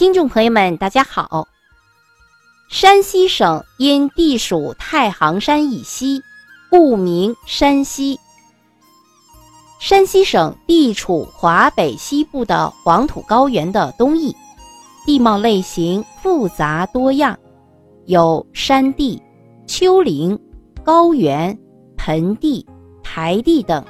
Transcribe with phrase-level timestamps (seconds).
[0.00, 1.46] 听众朋友们，大家好。
[2.70, 6.22] 山西省因地属太行山以西，
[6.70, 8.18] 故名山西。
[9.78, 14.34] 山西省地处华北西部的黄土高原的东翼，
[15.04, 17.38] 地貌类型复杂多样，
[18.06, 19.22] 有山地、
[19.66, 20.40] 丘陵、
[20.82, 21.54] 高原、
[21.98, 22.66] 盆地、
[23.02, 23.84] 台地等，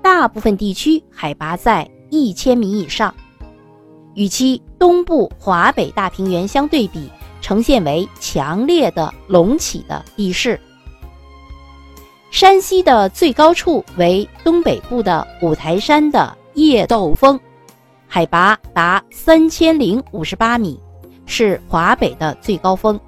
[0.00, 3.12] 大部分地区海拔在一千米以上。
[4.14, 10.60] 与其东部华北大平原相对比，呈现为强烈的隆起的地势。
[12.30, 17.38] 山西的最高处为东北部的五台山的叶斗峰，
[18.06, 20.80] 海拔达三千零五十八米，
[21.26, 22.98] 是华北的最高峰。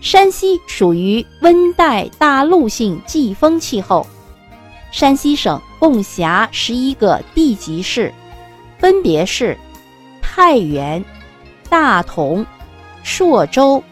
[0.00, 4.06] 山西属于温带大陆性季风气候。
[4.92, 8.12] 山西省共辖十一个地级市。
[8.84, 9.56] 分别是
[10.20, 11.02] 太原、
[11.70, 12.44] 大同、
[13.02, 13.82] 朔州、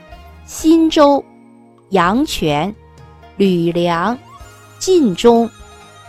[0.47, 1.25] 忻州、
[1.89, 2.75] 阳泉、
[3.39, 4.19] 吕梁、
[4.79, 5.49] 晋中、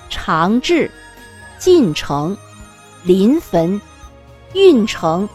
[0.10, 0.92] 长治、
[1.58, 2.38] 晋城、
[3.04, 3.80] 临汾、
[4.54, 5.30] 运城，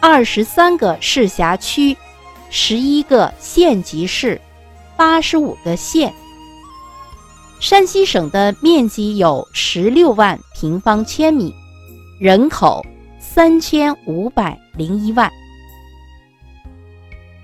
[0.00, 1.94] 二十三个市辖区，
[2.48, 4.40] 十一个县级市，
[4.96, 6.10] 八十五个县。
[7.60, 11.54] 山西省的面积有十六万平方千米。
[12.20, 12.84] 人口
[13.18, 15.32] 三千五百零一万。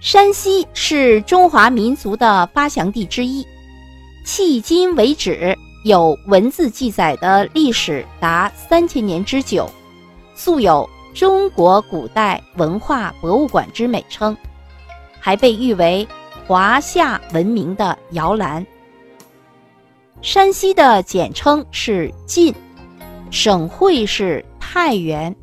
[0.03, 3.43] 山西是中华民族的发祥地之一，
[4.27, 9.67] 迄今为止有文字记载的历史达三千年之久，
[10.35, 14.37] 素有“中国古代文化博物馆”之美称，
[15.19, 16.07] 还被誉为
[16.47, 18.65] 华夏文明的摇篮。
[20.21, 22.55] 山西的简称是晋，
[23.31, 24.45] 省会是。
[24.79, 25.35] 太原，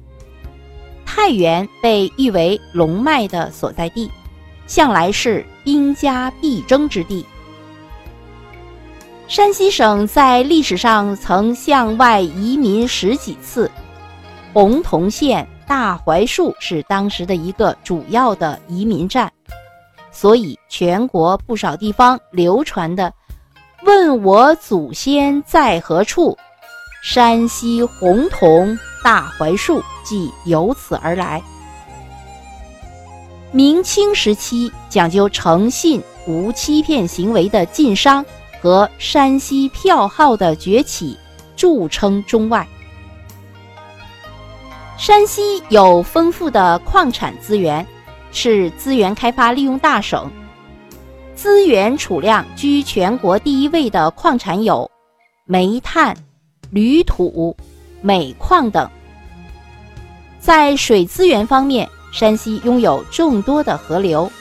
[1.08, 4.12] 太原被誉为龙脉的所在地，
[4.67, 7.26] 向来是兵家必争之地。
[9.27, 13.71] 山西省在历史上曾向外移民十几次，
[14.54, 19.33] 洪洞县大槐树是当时的一个主要的移民站，
[20.11, 23.11] 所以全国不少地方流传的
[23.83, 26.38] “问我祖先在何处”，
[27.02, 28.77] 山西洪洞。
[29.03, 31.41] 大槐树即由此而来。
[33.52, 38.25] 明清时期讲究诚信、无欺骗行为的晋商
[38.61, 41.15] 和山西票号的崛起，
[41.55, 42.67] 著称中外。
[44.97, 47.85] 山西有丰富的矿产资源，
[48.31, 50.31] 是资源开发利用大省，
[51.35, 54.89] 资源储量居全国第一位的矿产有
[55.45, 56.15] 煤炭、
[56.71, 57.55] 铝土。
[58.03, 58.87] 镁矿等，
[60.39, 64.31] 在水资源方面，山西拥有众多的河流，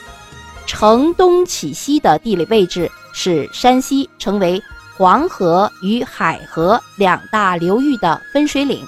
[0.67, 4.61] 承东启西的地理位置使山西成为
[4.99, 8.85] 黄河与海河两大流域的分水岭。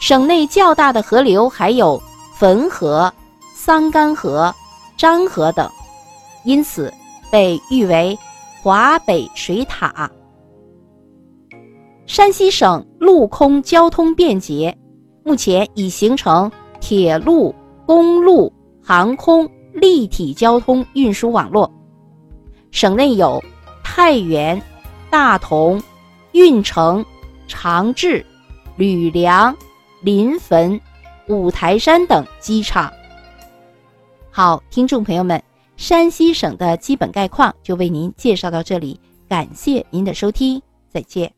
[0.00, 2.02] 省内较大的河流还有
[2.38, 3.12] 汾河、
[3.54, 4.54] 桑干河、
[4.96, 5.70] 漳河等，
[6.44, 6.92] 因此
[7.30, 8.18] 被誉为
[8.62, 10.10] 华北水塔。
[12.08, 14.74] 山西省陆空交通便捷，
[15.22, 17.54] 目前已形成铁路、
[17.84, 18.50] 公路、
[18.82, 21.70] 航空立体交通运输网络。
[22.70, 23.44] 省内有
[23.84, 24.60] 太原、
[25.10, 25.80] 大同、
[26.32, 27.04] 运城、
[27.46, 28.24] 长治、
[28.76, 29.54] 吕梁、
[30.00, 30.80] 临汾、
[31.28, 32.90] 五台山等机场。
[34.30, 35.40] 好，听众朋友们，
[35.76, 38.98] 山西省的基本概况就为您介绍到这里，
[39.28, 41.37] 感谢您的收听，再见。